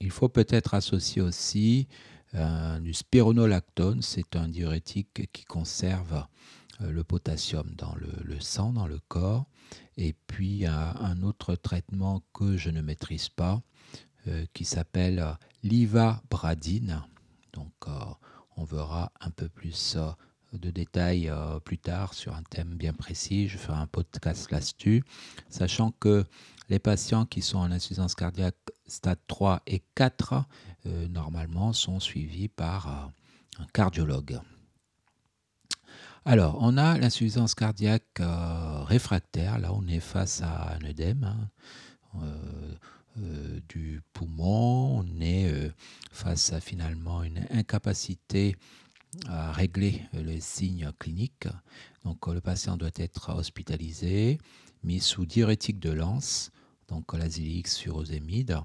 Il 0.00 0.10
faut 0.10 0.28
peut-être 0.28 0.74
associer 0.74 1.22
aussi 1.22 1.88
du 2.80 2.94
spironolactone, 2.94 4.02
c'est 4.02 4.36
un 4.36 4.48
diurétique 4.48 5.28
qui 5.32 5.44
conserve 5.44 6.26
le 6.80 7.04
potassium 7.04 7.70
dans 7.76 7.94
le, 7.96 8.40
sang, 8.40 8.72
dans 8.72 8.86
le 8.86 8.98
corps. 9.08 9.46
Et 9.96 10.14
puis 10.26 10.66
un 10.66 11.22
autre 11.22 11.54
traitement 11.54 12.22
que 12.32 12.56
je 12.56 12.70
ne 12.70 12.80
maîtrise 12.80 13.28
pas, 13.28 13.62
euh, 14.28 14.46
qui 14.52 14.64
s'appelle 14.64 15.18
euh, 15.18 15.32
l'ivabradine. 15.64 17.02
Donc 17.52 17.72
euh, 17.88 17.90
on 18.56 18.62
verra 18.62 19.10
un 19.20 19.30
peu 19.30 19.48
plus 19.48 19.96
de 20.52 20.70
détails 20.70 21.32
plus 21.64 21.78
tard 21.78 22.14
sur 22.14 22.34
un 22.34 22.42
thème 22.42 22.74
bien 22.74 22.92
précis. 22.92 23.48
Je 23.48 23.58
ferai 23.58 23.78
un 23.78 23.86
podcast 23.86 24.50
là-dessus, 24.50 25.04
sachant 25.48 25.92
que 25.92 26.24
les 26.68 26.78
patients 26.78 27.26
qui 27.26 27.42
sont 27.42 27.58
en 27.58 27.70
insuffisance 27.70 28.14
cardiaque 28.14 28.56
stade 28.86 29.18
3 29.26 29.62
et 29.66 29.82
4, 29.94 30.44
normalement, 31.10 31.72
sont 31.72 32.00
suivis 32.00 32.48
par 32.48 33.12
un 33.58 33.66
cardiologue. 33.72 34.40
Alors, 36.24 36.58
on 36.60 36.76
a 36.76 36.98
l'insuffisance 36.98 37.54
cardiaque 37.54 38.20
réfractaire. 38.86 39.58
Là, 39.58 39.72
on 39.72 39.86
est 39.86 40.00
face 40.00 40.42
à 40.42 40.74
un 40.74 40.84
œdème. 40.84 41.24
Hein. 42.14 42.22
Euh, 43.18 43.60
du 43.68 44.00
poumon, 44.14 45.00
on 45.00 45.20
est 45.20 45.52
euh, 45.52 45.70
face 46.12 46.54
à 46.54 46.60
finalement 46.60 47.22
une 47.22 47.44
incapacité 47.50 48.56
à 49.28 49.52
régler 49.52 50.02
les 50.12 50.40
signes 50.40 50.90
cliniques. 50.98 51.48
Donc 52.04 52.26
le 52.26 52.40
patient 52.40 52.76
doit 52.76 52.90
être 52.96 53.34
hospitalisé, 53.34 54.38
mis 54.82 55.00
sous 55.00 55.26
diurétique 55.26 55.78
de 55.78 55.90
lance, 55.90 56.50
donc 56.88 57.12
l'azilix 57.12 57.78
furosémide, 57.78 58.58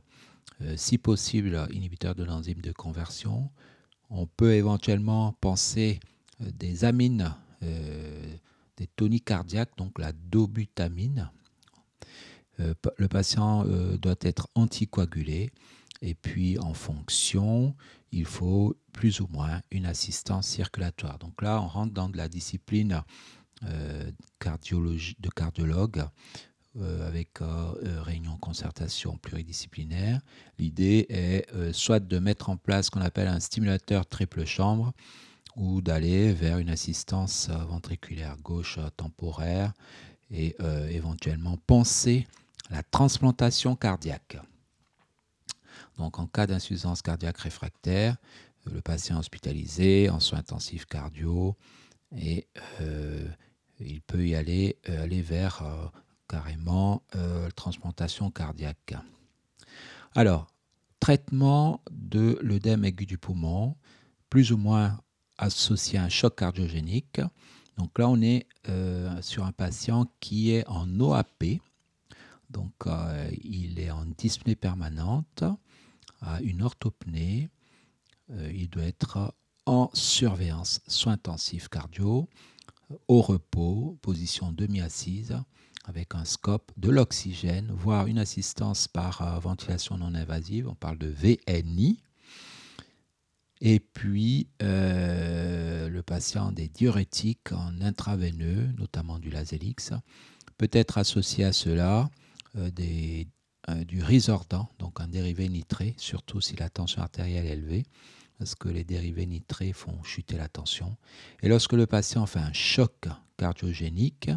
si 0.75 0.97
possible 0.97 1.67
inhibiteur 1.71 2.15
de 2.15 2.23
l'enzyme 2.23 2.61
de 2.61 2.71
conversion. 2.71 3.49
On 4.09 4.25
peut 4.25 4.53
éventuellement 4.53 5.33
penser 5.33 5.99
des 6.39 6.85
amines, 6.85 7.35
des 7.61 8.87
toniques 8.95 9.25
cardiaques, 9.25 9.77
donc 9.77 9.99
la 9.99 10.11
dobutamine. 10.13 11.29
le 12.57 13.07
patient 13.07 13.65
doit 13.97 14.15
être 14.21 14.49
anticoagulé 14.55 15.51
et 16.01 16.13
puis 16.13 16.59
en 16.59 16.73
fonction, 16.73 17.75
il 18.11 18.25
faut 18.25 18.75
plus 18.93 19.19
ou 19.19 19.27
moins 19.27 19.61
une 19.71 19.85
assistance 19.85 20.47
circulatoire. 20.47 21.17
Donc 21.19 21.41
là, 21.41 21.61
on 21.61 21.67
rentre 21.67 21.93
dans 21.93 22.09
de 22.09 22.17
la 22.17 22.29
discipline 22.29 23.03
euh, 23.63 24.11
de 24.11 25.29
cardiologue 25.29 26.03
euh, 26.75 27.07
avec 27.07 27.41
euh, 27.41 28.01
réunion 28.03 28.37
concertation 28.37 29.17
pluridisciplinaire. 29.17 30.21
L'idée 30.59 31.07
est 31.09 31.73
soit 31.73 31.99
de 31.99 32.19
mettre 32.19 32.49
en 32.49 32.57
place 32.57 32.85
ce 32.85 32.91
qu'on 32.91 33.01
appelle 33.01 33.27
un 33.27 33.39
stimulateur 33.39 34.05
triple 34.05 34.45
chambre 34.45 34.93
ou 35.55 35.81
d'aller 35.81 36.33
vers 36.33 36.59
une 36.59 36.69
assistance 36.69 37.49
ventriculaire 37.49 38.37
gauche 38.37 38.77
temporaire 38.95 39.73
et 40.29 40.55
éventuellement 40.91 41.57
penser 41.65 42.27
la 42.69 42.83
transplantation 42.83 43.75
cardiaque. 43.75 44.37
Donc 45.97 46.19
en 46.19 46.27
cas 46.27 46.47
d'insuffisance 46.47 47.01
cardiaque 47.01 47.37
réfractaire, 47.37 48.17
le 48.65 48.81
patient 48.81 49.17
hospitalisé 49.19 50.09
en 50.09 50.19
soins 50.19 50.39
intensifs 50.39 50.85
cardio 50.85 51.55
et 52.15 52.47
il 53.79 54.01
peut 54.01 54.27
y 54.27 54.35
aller, 54.35 54.77
euh, 54.89 55.07
vers 55.23 55.61
euh, 55.63 55.87
carrément 56.27 57.03
euh, 57.15 57.49
transplantation 57.51 58.31
cardiaque. 58.31 58.95
Alors, 60.15 60.47
traitement 60.99 61.81
de 61.91 62.39
l'œdème 62.41 62.85
aigu 62.85 63.05
du 63.05 63.17
poumon, 63.17 63.75
plus 64.29 64.51
ou 64.51 64.57
moins 64.57 64.99
associé 65.37 65.99
à 65.99 66.03
un 66.03 66.09
choc 66.09 66.37
cardiogénique. 66.37 67.21
Donc 67.77 67.99
là, 67.99 68.09
on 68.09 68.19
est 68.21 68.47
sur 69.21 69.45
un 69.45 69.51
patient 69.51 70.07
qui 70.19 70.51
est 70.51 70.67
en 70.67 70.99
OAP, 70.99 71.43
donc 72.49 72.73
il 73.43 73.79
est 73.79 73.91
en 73.91 74.05
dyspnée 74.05 74.55
permanente, 74.55 75.43
à 76.21 76.41
une 76.41 76.61
orthopnée, 76.61 77.49
il 78.29 78.69
doit 78.69 78.83
être 78.83 79.33
en 79.65 79.89
surveillance 79.93 80.81
soins 80.87 81.13
intensifs 81.13 81.69
cardio 81.69 82.27
au 83.07 83.21
repos, 83.21 83.97
position 84.01 84.51
demi-assise, 84.51 85.37
avec 85.85 86.15
un 86.15 86.25
scope, 86.25 86.71
de 86.77 86.89
l'oxygène, 86.89 87.71
voire 87.71 88.07
une 88.07 88.19
assistance 88.19 88.87
par 88.87 89.21
euh, 89.21 89.39
ventilation 89.39 89.97
non 89.97 90.15
invasive, 90.15 90.67
on 90.67 90.75
parle 90.75 90.97
de 90.97 91.07
VNI. 91.07 92.01
Et 93.61 93.79
puis, 93.79 94.49
euh, 94.61 95.89
le 95.89 96.03
patient 96.03 96.51
des 96.51 96.67
diurétiques 96.67 97.51
en 97.53 97.81
intraveineux, 97.81 98.69
notamment 98.77 99.17
du 99.17 99.29
Lasélix, 99.29 99.93
peut 100.57 100.69
être 100.71 100.97
associé 100.97 101.45
à 101.45 101.53
cela 101.53 102.09
euh, 102.57 102.69
des, 102.69 103.27
du 103.75 104.01
risordan, 104.01 104.69
donc 104.79 105.01
un 105.01 105.07
dérivé 105.07 105.49
nitré, 105.49 105.93
surtout 105.97 106.39
si 106.41 106.55
la 106.55 106.69
tension 106.69 107.01
artérielle 107.01 107.45
est 107.45 107.53
élevée, 107.53 107.85
parce 108.37 108.55
que 108.55 108.69
les 108.69 108.83
dérivés 108.83 109.25
nitrés 109.25 109.73
font 109.73 110.01
chuter 110.03 110.37
la 110.37 110.47
tension. 110.47 110.95
Et 111.41 111.49
lorsque 111.49 111.73
le 111.73 111.85
patient 111.85 112.25
fait 112.25 112.39
un 112.39 112.53
choc 112.53 113.07
cardiogénique, 113.37 114.29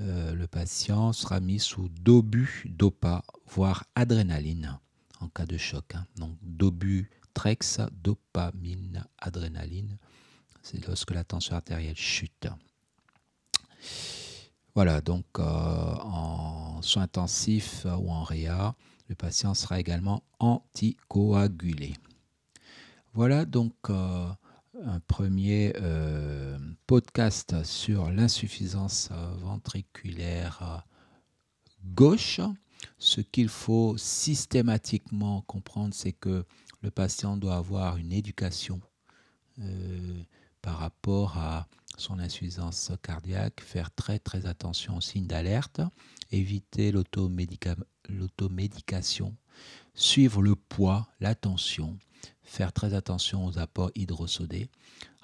euh, 0.00 0.34
le 0.34 0.46
patient 0.46 1.12
sera 1.12 1.40
mis 1.40 1.58
sous 1.58 1.88
dobu, 1.88 2.64
dopa, 2.68 3.22
voire 3.46 3.84
adrénaline 3.94 4.78
en 5.20 5.28
cas 5.28 5.46
de 5.46 5.56
choc. 5.56 5.94
Hein. 5.94 6.06
Donc 6.16 6.36
dobu, 6.42 7.10
trex, 7.34 7.80
dopamine, 7.92 9.04
adrénaline. 9.18 9.96
C'est 10.62 10.86
lorsque 10.86 11.10
la 11.10 11.24
tension 11.24 11.56
artérielle 11.56 11.96
chute. 11.96 12.48
Voilà, 14.74 15.00
donc 15.00 15.24
euh, 15.38 15.42
en 15.42 16.80
soins 16.82 17.02
intensifs 17.02 17.84
ou 17.84 18.10
en 18.10 18.22
réa, 18.22 18.74
le 19.08 19.14
patient 19.14 19.54
sera 19.54 19.80
également 19.80 20.22
anticoagulé. 20.38 21.94
Voilà 23.14 23.44
donc 23.44 23.74
euh, 23.90 24.28
un 24.84 25.00
premier 25.00 25.72
euh, 25.80 26.58
podcast 26.86 27.64
sur 27.64 28.10
l'insuffisance 28.10 29.08
euh, 29.10 29.34
ventriculaire 29.38 30.86
gauche. 31.84 32.40
Ce 32.98 33.20
qu'il 33.20 33.48
faut 33.48 33.96
systématiquement 33.96 35.40
comprendre, 35.42 35.94
c'est 35.94 36.12
que 36.12 36.44
le 36.82 36.90
patient 36.92 37.36
doit 37.36 37.56
avoir 37.56 37.96
une 37.96 38.12
éducation 38.12 38.80
par 40.62 40.78
rapport 40.78 41.36
à 41.36 41.66
son 41.98 42.18
insuffisance 42.18 42.92
cardiaque, 43.02 43.60
faire 43.60 43.90
très 43.90 44.18
très 44.18 44.46
attention 44.46 44.96
aux 44.96 45.00
signes 45.00 45.26
d'alerte, 45.26 45.80
éviter 46.30 46.92
l'automédication, 46.92 49.34
suivre 49.94 50.42
le 50.42 50.54
poids, 50.54 51.08
la 51.20 51.34
tension, 51.34 51.98
faire 52.42 52.72
très 52.72 52.94
attention 52.94 53.46
aux 53.46 53.58
apports 53.58 53.90
hydrosodés, 53.94 54.68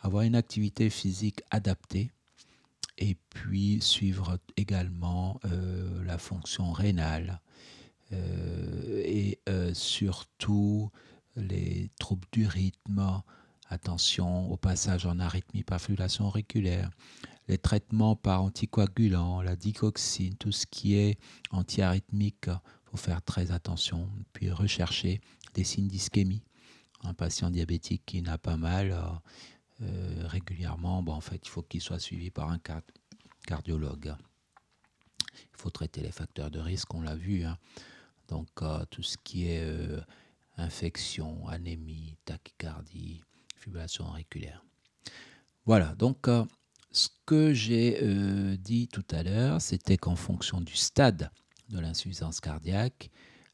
avoir 0.02 0.22
une 0.22 0.36
activité 0.36 0.90
physique 0.90 1.42
adaptée 1.50 2.10
et 2.98 3.16
puis 3.30 3.80
suivre 3.80 4.38
également 4.56 5.40
euh, 5.44 6.02
la 6.04 6.18
fonction 6.18 6.72
rénale 6.72 7.40
euh, 8.12 9.02
et 9.04 9.40
euh, 9.48 9.74
surtout 9.74 10.90
les 11.36 11.90
troubles 11.98 12.28
du 12.32 12.46
rythme, 12.46 13.22
attention 13.74 14.50
au 14.50 14.56
passage 14.56 15.04
en 15.06 15.18
arythmie 15.20 15.62
par 15.62 15.80
fibrillation 15.80 16.26
auriculaire, 16.26 16.90
les 17.48 17.58
traitements 17.58 18.16
par 18.16 18.42
anticoagulants, 18.42 19.42
la 19.42 19.56
digoxine, 19.56 20.34
tout 20.36 20.52
ce 20.52 20.66
qui 20.66 20.94
est 20.94 21.18
antiarythmique, 21.50 22.46
il 22.46 22.90
faut 22.90 22.96
faire 22.96 23.22
très 23.22 23.50
attention, 23.50 24.08
puis 24.32 24.50
rechercher 24.50 25.20
des 25.52 25.64
signes 25.64 25.88
d'ischémie 25.88 26.42
un 27.04 27.14
patient 27.14 27.50
diabétique 27.50 28.02
qui 28.06 28.22
n'a 28.22 28.38
pas 28.38 28.56
mal 28.56 28.92
euh, 28.92 29.02
euh, 29.82 30.26
régulièrement, 30.26 30.98
en 31.06 31.20
fait, 31.20 31.40
il 31.44 31.48
faut 31.48 31.62
qu'il 31.62 31.80
soit 31.80 31.98
suivi 31.98 32.30
par 32.30 32.50
un 32.50 32.58
cardiologue. 33.46 34.14
Il 35.32 35.56
faut 35.56 35.70
traiter 35.70 36.00
les 36.00 36.12
facteurs 36.12 36.50
de 36.50 36.60
risque, 36.60 36.92
on 36.94 37.02
l'a 37.02 37.16
vu. 37.16 37.44
Hein. 37.44 37.58
Donc, 38.28 38.48
euh, 38.62 38.84
tout 38.86 39.02
ce 39.02 39.16
qui 39.18 39.48
est 39.48 39.66
infection, 40.56 41.46
anémie, 41.48 42.16
tachycardie, 42.24 43.22
auriculaire. 44.00 44.64
Voilà, 45.66 45.94
donc 45.94 46.28
ce 46.90 47.08
que 47.26 47.54
j'ai 47.54 47.98
dit 48.58 48.88
tout 48.88 49.04
à 49.10 49.22
l'heure, 49.22 49.60
c'était 49.60 49.96
qu'en 49.96 50.16
fonction 50.16 50.60
du 50.60 50.76
stade 50.76 51.30
de 51.70 51.78
l'insuffisance 51.78 52.40
cardiaque, 52.40 53.10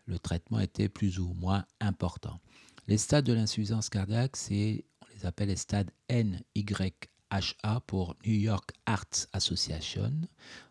le 0.06 0.18
traitement 0.18 0.60
était 0.60 0.88
plus 0.88 1.18
ou 1.18 1.32
moins 1.34 1.64
important. 1.80 2.40
Les 2.88 2.98
stades 2.98 3.24
de 3.24 3.32
l'insuffisance 3.32 3.88
cardiaque, 3.88 4.36
c'est, 4.36 4.84
on 5.02 5.06
les 5.14 5.26
appelle 5.26 5.48
les 5.48 5.56
stades 5.56 5.90
NYHA 6.10 7.80
pour 7.86 8.16
New 8.26 8.34
York 8.34 8.72
Heart 8.88 9.28
Association. 9.32 10.12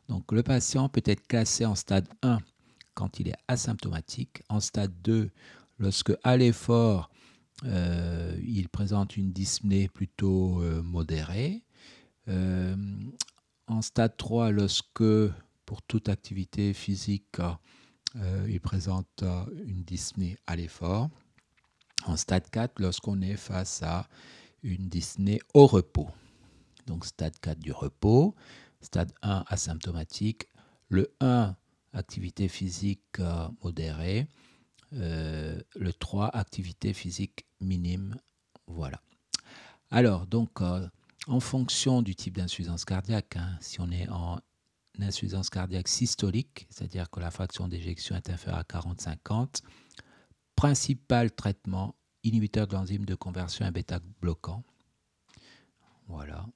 Donc 0.10 0.32
le 0.32 0.44
patient 0.44 0.90
peut 0.90 1.04
être 1.06 1.26
classé 1.28 1.66
en 1.66 1.76
stade 1.76 2.08
1 2.22 2.40
quand 2.94 3.20
il 3.20 3.30
est 3.30 3.38
asymptomatique, 3.48 4.44
en 4.50 4.60
stade 4.60 4.94
2 5.02 5.32
lorsque 5.78 6.12
à 6.24 6.36
l'effort 6.36 7.10
euh, 7.66 8.40
il 8.42 8.70
présente 8.70 9.18
une 9.18 9.32
dyspnée 9.32 9.90
plutôt 9.90 10.62
euh, 10.62 10.82
modérée, 10.82 11.62
euh, 12.30 12.76
en 13.68 13.82
stade 13.82 14.16
3 14.16 14.52
lorsque 14.52 15.04
pour 15.66 15.82
toute 15.84 16.10
activité 16.10 16.74
physique 16.74 17.38
il 18.48 18.60
présente 18.60 19.24
une 19.68 19.84
dyspnée 19.84 20.36
à 20.48 20.56
l'effort, 20.56 21.10
en 22.06 22.18
stade 22.18 22.50
4 22.50 22.80
lorsqu'on 22.80 23.22
est 23.22 23.36
face 23.36 23.84
à 23.84 24.08
une 24.64 24.90
dyspnée 24.90 25.40
au 25.54 25.68
repos. 25.68 26.10
Donc 26.88 27.06
stade 27.06 27.38
4 27.40 27.60
du 27.60 27.72
repos, 27.72 28.34
stade 28.82 29.12
1 29.22 29.46
asymptomatique, 29.48 30.48
le 30.88 31.14
1 31.20 31.56
activité 31.94 32.48
physique 32.48 33.20
modérée, 33.64 34.28
le 34.92 35.92
3 35.92 36.30
activité 36.36 36.94
physique 36.94 37.46
minime. 37.62 38.16
Voilà. 38.68 39.02
Alors 39.92 40.28
donc 40.28 40.62
euh, 40.62 40.88
en 41.28 41.40
fonction 41.40 42.02
du 42.02 42.16
type 42.16 42.38
d'insuffisance 42.38 42.86
cardiaque, 42.86 43.36
hein, 43.36 43.58
si 43.62 43.82
on 43.82 43.92
est 43.92 44.08
en 44.10 44.40
insuffisance 45.00 45.50
cardiaque 45.50 45.88
systolique, 45.88 46.68
c'est-à-dire 46.70 47.10
que 47.10 47.20
la 47.20 47.32
fraction 47.32 47.68
d'éjection 47.68 48.16
est 48.16 48.30
inférieure 48.30 48.60
à 48.60 48.64
40-50, 48.64 49.62
principal 50.56 51.32
traitement 51.32 51.96
inhibiteur 52.24 52.68
de 52.68 52.74
l'enzyme 52.74 53.06
de 53.06 53.16
conversion 53.16 53.66
à 53.66 53.72
bêta 53.72 54.00
bloquant. 54.22 54.64
Voilà. 56.08 56.48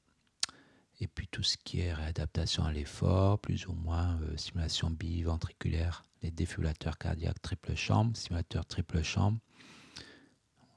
et 1.00 1.08
puis 1.08 1.28
tout 1.28 1.44
ce 1.44 1.58
qui 1.58 1.82
est 1.82 1.94
réadaptation 1.94 2.64
à 2.64 2.72
l'effort, 2.74 3.38
plus 3.40 3.68
ou 3.68 3.74
moins 3.74 4.20
simulation 4.36 4.90
biventriculaire, 4.90 6.04
les 6.24 6.32
défibrillateurs 6.32 6.98
cardiaques 6.98 7.42
triple 7.42 7.76
chambre, 7.76 8.18
simulateur 8.18 8.66
triple 8.66 9.04
chambre, 9.04 9.38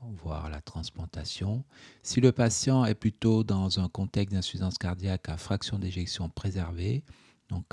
voire 0.02 0.50
la 0.50 0.60
transplantation. 0.60 1.64
Si 2.02 2.20
le 2.20 2.32
patient 2.32 2.84
est 2.84 2.94
plutôt 2.94 3.44
dans 3.44 3.80
un 3.80 3.88
contexte 3.88 4.34
d'insuffisance 4.34 4.78
cardiaque 4.78 5.28
à 5.28 5.36
fraction 5.36 5.78
d'éjection 5.78 6.28
préservée, 6.28 7.02
donc 7.48 7.64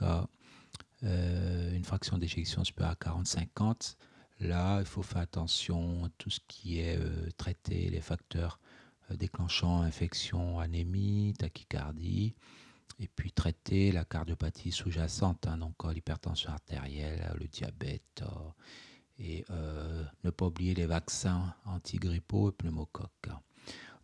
euh, 1.04 1.76
une 1.76 1.84
fraction 1.84 2.18
d'éjection 2.18 2.64
supérieure 2.64 2.96
à 3.00 3.22
40-50, 3.22 3.98
là, 4.40 4.80
il 4.80 4.86
faut 4.86 5.04
faire 5.04 5.22
attention 5.22 6.06
à 6.06 6.10
tout 6.18 6.30
ce 6.30 6.40
qui 6.48 6.80
est 6.80 6.98
euh, 6.98 7.30
traité, 7.38 7.90
les 7.90 8.02
facteurs 8.02 8.60
euh, 9.12 9.16
déclenchant 9.16 9.82
infection, 9.82 10.60
anémie, 10.60 11.34
tachycardie, 11.38 12.36
et 13.00 13.08
puis 13.08 13.32
traiter 13.32 13.92
la 13.92 14.06
cardiopathie 14.06 14.72
sous-jacente, 14.72 15.48
hein, 15.48 15.58
donc 15.58 15.76
l'hypertension 15.94 16.52
artérielle, 16.52 17.34
le 17.38 17.48
diabète 17.48 18.24
et 19.20 19.46
euh, 19.50 20.04
ne 20.24 20.30
pas 20.30 20.48
oublier 20.48 20.74
les 20.74 20.86
vaccins 20.86 21.54
antigrippaux 21.66 22.50
et 22.50 22.54
pneumocoques. 22.54 23.30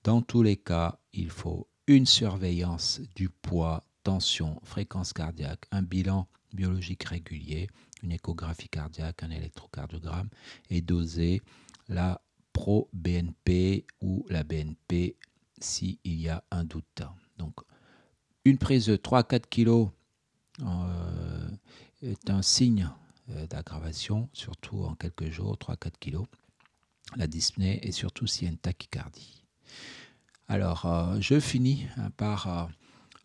Dans 0.03 0.21
tous 0.21 0.43
les 0.43 0.57
cas, 0.57 0.99
il 1.13 1.29
faut 1.29 1.67
une 1.87 2.05
surveillance 2.05 3.01
du 3.15 3.29
poids, 3.29 3.83
tension, 4.03 4.59
fréquence 4.63 5.13
cardiaque, 5.13 5.65
un 5.71 5.81
bilan 5.81 6.27
biologique 6.53 7.03
régulier, 7.03 7.67
une 8.03 8.11
échographie 8.11 8.69
cardiaque, 8.69 9.23
un 9.23 9.31
électrocardiogramme 9.31 10.29
et 10.69 10.81
doser 10.81 11.41
la 11.87 12.21
pro-BNP 12.53 13.85
ou 14.01 14.25
la 14.29 14.43
BNP 14.43 15.15
s'il 15.59 15.97
y 16.03 16.29
a 16.29 16.43
un 16.51 16.63
doute. 16.63 17.01
Donc, 17.37 17.55
une 18.45 18.57
prise 18.57 18.85
de 18.85 18.95
3-4 18.95 19.41
kg 19.49 19.91
euh, 20.61 21.49
est 22.01 22.29
un 22.29 22.41
signe 22.41 22.89
d'aggravation, 23.49 24.29
surtout 24.33 24.83
en 24.83 24.95
quelques 24.95 25.29
jours, 25.29 25.57
3-4 25.57 25.91
kg, 25.99 26.25
la 27.15 27.27
dyspnée 27.27 27.79
et 27.85 27.91
surtout 27.91 28.27
s'il 28.27 28.45
y 28.45 28.47
a 28.47 28.51
une 28.51 28.57
tachycardie. 28.57 29.43
Alors, 30.47 30.85
euh, 30.85 31.17
je 31.19 31.39
finis 31.39 31.85
hein, 31.97 32.09
par 32.17 32.47
euh, 32.47 32.65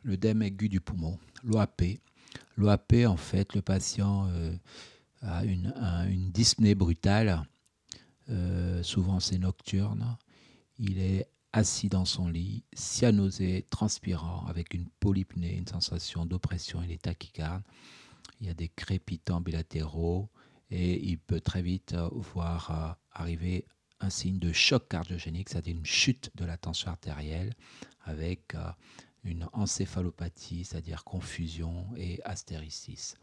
le 0.02 0.16
dème 0.16 0.42
aigu 0.42 0.68
du 0.68 0.80
poumon, 0.80 1.18
l'OAP. 1.42 1.82
L'OAP, 2.56 2.94
en 3.06 3.16
fait, 3.16 3.54
le 3.54 3.62
patient 3.62 4.28
a 5.22 5.44
une, 5.44 5.72
une, 6.08 6.30
dyspnée 6.30 6.74
brutale, 6.74 7.44
souvent 8.82 9.20
c'est 9.20 9.38
nocturne. 9.38 10.16
Il 10.78 10.98
est 10.98 11.26
assis 11.52 11.88
dans 11.88 12.04
son 12.04 12.28
lit, 12.28 12.64
cyanosé, 12.74 13.64
transpirant, 13.70 14.44
avec 14.46 14.74
une 14.74 14.88
polypnée, 15.00 15.56
une 15.56 15.68
sensation 15.68 16.26
d'oppression, 16.26 16.82
il 16.82 16.90
est 16.90 17.02
tachycarde 17.02 17.62
il 18.40 18.46
y 18.46 18.50
a 18.50 18.54
des 18.54 18.68
crépitants 18.68 19.40
bilatéraux 19.40 20.28
et 20.70 21.02
il 21.04 21.18
peut 21.18 21.40
très 21.40 21.62
vite 21.62 21.92
euh, 21.94 22.08
voir 22.12 22.70
euh, 22.70 22.92
arriver 23.12 23.66
un 24.00 24.10
signe 24.10 24.38
de 24.38 24.52
choc 24.52 24.88
cardiogénique, 24.88 25.48
c'est-à-dire 25.48 25.76
une 25.76 25.86
chute 25.86 26.30
de 26.34 26.44
la 26.44 26.56
tension 26.56 26.90
artérielle 26.90 27.54
avec 28.04 28.54
euh, 28.54 28.70
une 29.22 29.48
encéphalopathie, 29.52 30.64
c'est-à-dire 30.64 31.04
confusion 31.04 31.86
et 31.96 32.20
astéricis. 32.24 33.14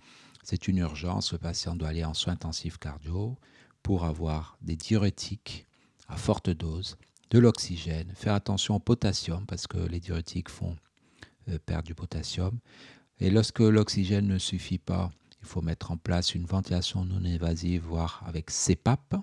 C'est 0.44 0.68
une 0.68 0.78
urgence, 0.78 1.34
le 1.34 1.38
patient 1.38 1.76
doit 1.76 1.90
aller 1.90 2.04
en 2.04 2.14
soins 2.14 2.34
intensifs 2.34 2.78
cardio 2.78 3.38
pour 3.84 4.06
avoir 4.06 4.58
des 4.62 4.76
diurétiques 4.76 5.68
à 6.08 6.18
forte 6.18 6.50
dose, 6.50 6.98
de 7.30 7.40
l'oxygène, 7.40 8.12
faire 8.16 8.34
attention 8.34 8.76
au 8.76 8.80
potassium 8.80 9.46
parce 9.46 9.68
que 9.68 9.78
les 9.78 10.00
diurétiques 10.00 10.50
font 10.50 10.76
perdre 11.66 11.88
du 11.88 11.96
potassium, 11.96 12.60
et 13.22 13.30
lorsque 13.30 13.60
l'oxygène 13.60 14.28
ne 14.28 14.40
suffit 14.40 14.80
pas, 14.80 15.12
il 15.42 15.48
faut 15.48 15.62
mettre 15.62 15.92
en 15.92 15.98
place 15.98 16.34
une 16.34 16.46
ventilation 16.46 17.06
non 17.06 17.24
évasive, 17.24 17.84
voire 17.84 18.24
avec 18.26 18.50
CPAP. 18.50 19.16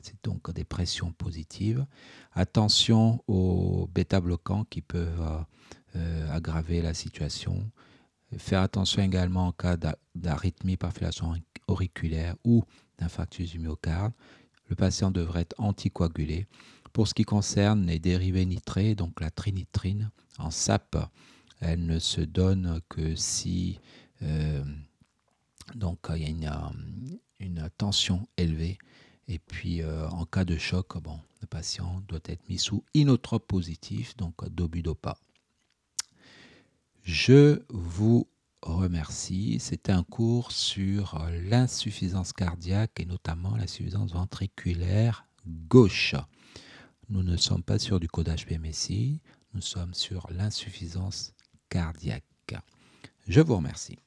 C'est 0.00 0.24
donc 0.24 0.50
des 0.52 0.64
pressions 0.64 1.12
positives. 1.12 1.84
Attention 2.32 3.22
aux 3.26 3.86
bêta-bloquants 3.94 4.64
qui 4.64 4.80
peuvent 4.80 5.44
euh, 5.94 6.32
aggraver 6.32 6.80
la 6.80 6.94
situation. 6.94 7.70
Faire 8.38 8.62
attention 8.62 9.02
également 9.02 9.48
en 9.48 9.52
cas 9.52 9.76
d'arythmie 10.14 10.78
par 10.78 10.92
fibrillation 10.92 11.34
auriculaire 11.66 12.34
ou 12.44 12.64
d'infarctus 12.98 13.50
du 13.50 13.58
myocarde. 13.58 14.14
Le 14.68 14.74
patient 14.74 15.10
devrait 15.10 15.42
être 15.42 15.54
anticoagulé. 15.58 16.46
Pour 16.94 17.08
ce 17.08 17.12
qui 17.12 17.24
concerne 17.24 17.84
les 17.86 17.98
dérivés 17.98 18.46
nitrés, 18.46 18.94
donc 18.94 19.20
la 19.20 19.30
trinitrine 19.30 20.10
en 20.38 20.50
SAP, 20.50 20.96
elle 21.60 21.84
ne 21.84 21.98
se 21.98 22.20
donne 22.20 22.80
que 22.88 23.14
si 23.14 23.78
euh, 24.22 24.64
donc 25.74 25.98
il 26.16 26.42
y 26.42 26.46
a 26.46 26.72
une, 27.38 27.70
tension 27.76 28.26
élevée. 28.36 28.78
Et 29.28 29.38
puis 29.38 29.82
euh, 29.82 30.08
en 30.08 30.26
cas 30.26 30.44
de 30.44 30.58
choc, 30.58 30.98
bon, 31.00 31.18
le 31.40 31.46
patient 31.46 32.02
doit 32.08 32.20
être 32.24 32.48
mis 32.48 32.58
sous 32.58 32.84
inotrope 32.94 33.46
positif, 33.46 34.16
donc 34.16 34.48
dobudopa. 34.48 35.16
Je 37.02 37.62
vous 37.68 38.28
remercie. 38.62 39.58
C'était 39.60 39.92
un 39.92 40.02
cours 40.02 40.52
sur 40.52 41.24
l'insuffisance 41.48 42.32
cardiaque 42.32 43.00
et 43.00 43.06
notamment 43.06 43.56
l'insuffisance 43.56 44.12
ventriculaire 44.12 45.26
gauche. 45.68 46.14
Nous 47.08 47.22
ne 47.22 47.36
sommes 47.36 47.62
pas 47.62 47.78
sur 47.78 47.98
du 47.98 48.08
codage 48.08 48.46
PMSI, 48.46 49.20
nous 49.54 49.62
sommes 49.62 49.94
sur 49.94 50.28
l'insuffisance 50.30 51.34
cardiaque. 51.70 52.24
Je 53.28 53.40
vous 53.40 53.56
remercie. 53.56 53.98